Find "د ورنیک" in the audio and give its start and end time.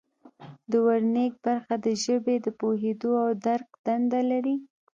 0.71-1.33